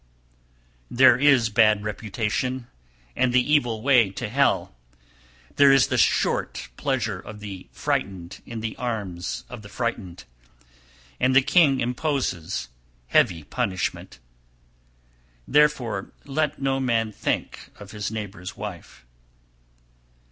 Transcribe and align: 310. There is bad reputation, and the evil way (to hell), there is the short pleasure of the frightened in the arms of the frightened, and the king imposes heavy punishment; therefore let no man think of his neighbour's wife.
310. 0.87 0.97
There 0.97 1.15
is 1.19 1.49
bad 1.49 1.83
reputation, 1.83 2.65
and 3.15 3.31
the 3.31 3.53
evil 3.53 3.83
way 3.83 4.09
(to 4.09 4.29
hell), 4.29 4.73
there 5.57 5.71
is 5.71 5.89
the 5.89 5.97
short 5.99 6.69
pleasure 6.75 7.19
of 7.19 7.39
the 7.39 7.67
frightened 7.71 8.41
in 8.43 8.61
the 8.61 8.75
arms 8.77 9.43
of 9.47 9.61
the 9.61 9.69
frightened, 9.69 10.23
and 11.19 11.35
the 11.35 11.43
king 11.43 11.81
imposes 11.81 12.69
heavy 13.09 13.43
punishment; 13.43 14.17
therefore 15.47 16.11
let 16.25 16.59
no 16.59 16.79
man 16.79 17.11
think 17.11 17.69
of 17.79 17.91
his 17.91 18.09
neighbour's 18.09 18.57
wife. 18.57 19.05